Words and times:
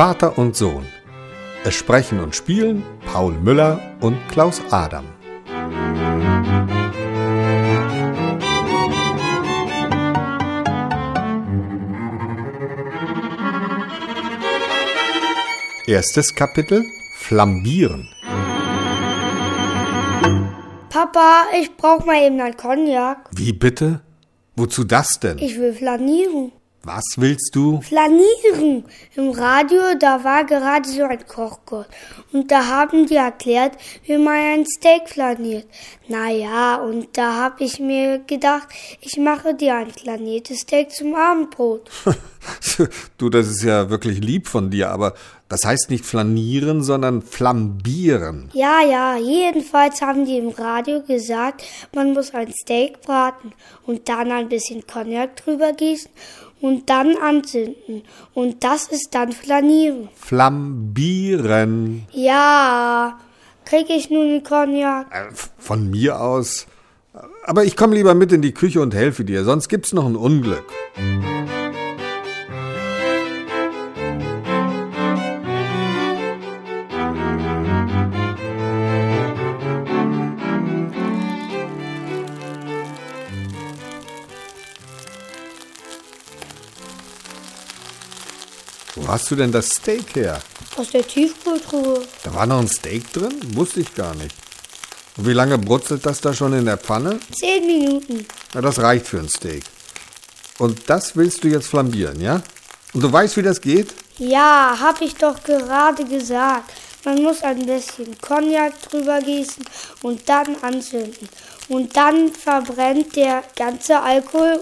Vater 0.00 0.38
und 0.38 0.56
Sohn. 0.56 0.86
Es 1.62 1.74
sprechen 1.74 2.20
und 2.20 2.34
spielen 2.34 2.82
Paul 3.12 3.34
Müller 3.34 3.98
und 4.00 4.16
Klaus 4.30 4.62
Adam. 4.70 5.04
Erstes 15.86 16.34
Kapitel 16.34 16.82
Flambieren. 17.16 18.08
Papa, 20.88 21.42
ich 21.60 21.76
brauch 21.76 22.06
mal 22.06 22.22
eben 22.22 22.40
ein 22.40 22.56
Cognac. 22.56 23.28
Wie 23.32 23.52
bitte? 23.52 24.00
Wozu 24.56 24.84
das 24.84 25.20
denn? 25.20 25.36
Ich 25.36 25.58
will 25.58 25.74
flanieren. 25.74 26.52
Was 26.82 27.04
willst 27.16 27.54
du? 27.54 27.82
Flanieren. 27.82 28.84
Im 29.14 29.30
Radio, 29.30 29.80
da 29.98 30.24
war 30.24 30.44
gerade 30.44 30.88
so 30.88 31.02
ein 31.02 31.26
Kochkurs. 31.26 31.86
Und 32.32 32.50
da 32.50 32.66
haben 32.68 33.06
die 33.06 33.16
erklärt, 33.16 33.76
wie 34.04 34.16
man 34.16 34.34
ein 34.34 34.64
Steak 34.66 35.10
flaniert. 35.10 35.66
Naja, 36.08 36.76
und 36.76 37.18
da 37.18 37.36
hab 37.36 37.60
ich 37.60 37.80
mir 37.80 38.20
gedacht, 38.20 38.68
ich 39.02 39.18
mache 39.18 39.54
dir 39.54 39.76
ein 39.76 39.90
flaniertes 39.90 40.60
Steak 40.60 40.90
zum 40.90 41.14
Abendbrot. 41.14 41.90
du, 43.18 43.28
das 43.28 43.48
ist 43.48 43.62
ja 43.62 43.90
wirklich 43.90 44.20
lieb 44.20 44.48
von 44.48 44.70
dir, 44.70 44.90
aber 44.90 45.14
das 45.48 45.64
heißt 45.64 45.90
nicht 45.90 46.04
flanieren, 46.04 46.82
sondern 46.82 47.22
flambieren. 47.22 48.50
Ja, 48.54 48.80
ja, 48.82 49.16
jedenfalls 49.16 50.00
haben 50.00 50.24
die 50.24 50.38
im 50.38 50.50
Radio 50.50 51.02
gesagt, 51.02 51.62
man 51.94 52.12
muss 52.12 52.32
ein 52.34 52.52
Steak 52.52 53.02
braten 53.02 53.52
und 53.86 54.08
dann 54.08 54.30
ein 54.30 54.48
bisschen 54.48 54.86
Cognac 54.86 55.36
drüber 55.36 55.72
gießen 55.72 56.10
und 56.60 56.88
dann 56.88 57.16
anzünden. 57.16 58.02
Und 58.34 58.62
das 58.64 58.86
ist 58.86 59.08
dann 59.12 59.32
Flanieren. 59.32 60.08
Flambieren. 60.14 62.06
Ja. 62.12 63.18
Krieg 63.64 63.90
ich 63.90 64.10
nun 64.10 64.26
einen 64.26 64.42
Cognac? 64.42 65.06
Äh, 65.10 65.30
von 65.58 65.90
mir 65.90 66.20
aus. 66.20 66.66
Aber 67.44 67.64
ich 67.64 67.76
komme 67.76 67.96
lieber 67.96 68.14
mit 68.14 68.32
in 68.32 68.42
die 68.42 68.54
Küche 68.54 68.80
und 68.80 68.94
helfe 68.94 69.24
dir, 69.24 69.44
sonst 69.44 69.68
gibt's 69.68 69.92
noch 69.92 70.06
ein 70.06 70.16
Unglück. 70.16 70.64
Wo 89.00 89.08
hast 89.08 89.30
du 89.30 89.36
denn 89.36 89.50
das 89.50 89.66
Steak 89.66 90.14
her? 90.14 90.38
Aus 90.76 90.90
der 90.90 91.06
Tiefkühltruhe. 91.06 92.02
Da 92.22 92.34
war 92.34 92.44
noch 92.44 92.60
ein 92.60 92.68
Steak 92.68 93.10
drin? 93.14 93.34
Wusste 93.54 93.80
ich 93.80 93.94
gar 93.94 94.14
nicht. 94.14 94.34
Und 95.16 95.26
wie 95.26 95.32
lange 95.32 95.56
brutzelt 95.56 96.04
das 96.04 96.20
da 96.20 96.34
schon 96.34 96.52
in 96.52 96.66
der 96.66 96.76
Pfanne? 96.76 97.18
Zehn 97.32 97.66
Minuten. 97.66 98.26
Na, 98.52 98.60
das 98.60 98.78
reicht 98.78 99.06
für 99.06 99.18
ein 99.18 99.28
Steak. 99.28 99.64
Und 100.58 100.90
das 100.90 101.16
willst 101.16 101.42
du 101.42 101.48
jetzt 101.48 101.68
flambieren, 101.68 102.20
ja? 102.20 102.42
Und 102.92 103.00
du 103.00 103.10
weißt, 103.10 103.38
wie 103.38 103.42
das 103.42 103.62
geht? 103.62 103.94
Ja, 104.18 104.76
hab 104.78 105.00
ich 105.00 105.14
doch 105.14 105.42
gerade 105.44 106.04
gesagt. 106.04 106.70
Man 107.04 107.22
muss 107.22 107.42
ein 107.42 107.64
bisschen 107.64 108.18
Cognac 108.20 108.82
drüber 108.82 109.20
gießen 109.20 109.64
und 110.02 110.28
dann 110.28 110.56
anzünden. 110.60 111.26
Und 111.68 111.96
dann 111.96 112.30
verbrennt 112.34 113.16
der 113.16 113.44
ganze 113.56 113.98
Alkohol 113.98 114.60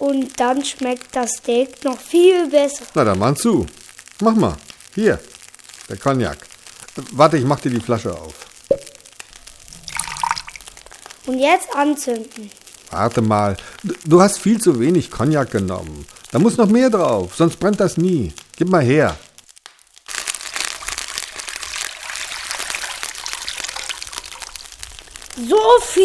und 0.00 0.40
dann 0.40 0.64
schmeckt 0.64 1.14
das 1.14 1.30
Steak 1.38 1.84
noch 1.84 1.98
viel 2.00 2.48
besser. 2.48 2.84
Na 2.94 3.04
dann 3.04 3.18
mal 3.18 3.36
zu. 3.36 3.66
Mach 4.20 4.34
mal. 4.34 4.56
Hier, 4.94 5.20
der 5.88 5.96
Cognac. 5.96 6.38
Warte, 7.12 7.36
ich 7.36 7.44
mach 7.44 7.60
dir 7.60 7.70
die 7.70 7.80
Flasche 7.80 8.12
auf. 8.12 8.34
Und 11.26 11.38
jetzt 11.38 11.74
anzünden. 11.74 12.50
Warte 12.90 13.20
mal. 13.20 13.56
Du 14.04 14.20
hast 14.20 14.38
viel 14.38 14.60
zu 14.60 14.80
wenig 14.80 15.10
Cognac 15.10 15.50
genommen. 15.50 16.06
Da 16.32 16.38
muss 16.38 16.56
noch 16.56 16.68
mehr 16.68 16.90
drauf, 16.90 17.36
sonst 17.36 17.60
brennt 17.60 17.78
das 17.78 17.96
nie. 17.96 18.32
Gib 18.56 18.68
mal 18.68 18.82
her. 18.82 19.16
So 25.36 25.60
viel? 25.82 26.04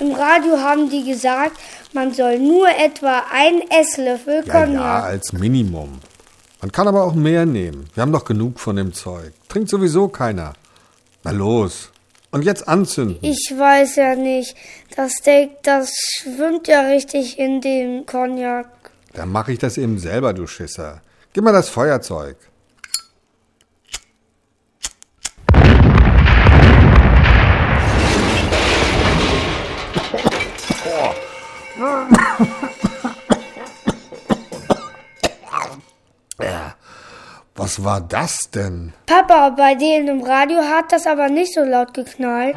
Im 0.00 0.14
Radio 0.14 0.58
haben 0.58 0.88
die 0.88 1.04
gesagt, 1.04 1.58
man 1.92 2.12
soll 2.12 2.38
nur 2.38 2.68
etwa 2.68 3.24
einen 3.32 3.62
Esslöffel 3.70 4.44
Ja, 4.46 4.52
Cognac. 4.64 4.74
ja, 4.82 5.00
als 5.00 5.32
Minimum. 5.32 5.98
Man 6.60 6.72
kann 6.72 6.88
aber 6.88 7.04
auch 7.04 7.14
mehr 7.14 7.46
nehmen. 7.46 7.88
Wir 7.94 8.02
haben 8.02 8.12
doch 8.12 8.24
genug 8.24 8.60
von 8.60 8.76
dem 8.76 8.92
Zeug. 8.92 9.32
Trinkt 9.48 9.70
sowieso 9.70 10.08
keiner. 10.08 10.52
Na 11.24 11.30
los. 11.30 11.90
Und 12.30 12.44
jetzt 12.44 12.68
anzünden. 12.68 13.18
Ich 13.22 13.52
weiß 13.56 13.96
ja 13.96 14.14
nicht. 14.14 14.54
Das 14.96 15.12
Steak, 15.14 15.62
das 15.62 15.90
schwimmt 16.18 16.68
ja 16.68 16.82
richtig 16.82 17.38
in 17.38 17.60
dem 17.60 18.06
Cognac. 18.06 18.68
Dann 19.14 19.32
mache 19.32 19.52
ich 19.52 19.58
das 19.58 19.78
eben 19.78 19.98
selber, 19.98 20.32
du 20.32 20.46
Schisser. 20.46 21.00
Gib 21.32 21.42
mal 21.44 21.52
das 21.52 21.68
Feuerzeug. 21.68 22.36
Ja, 30.84 31.14
Was 37.54 37.84
war 37.84 38.00
das 38.00 38.50
denn? 38.54 38.94
Papa, 39.06 39.50
bei 39.50 39.74
denen 39.74 40.08
im 40.08 40.22
Radio 40.22 40.58
hat 40.58 40.92
das 40.92 41.06
aber 41.06 41.28
nicht 41.28 41.54
so 41.54 41.60
laut 41.60 41.92
geknallt. 41.94 42.56